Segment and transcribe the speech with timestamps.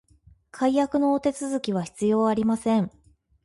[0.49, 2.89] 解約のお手続きは必要ありません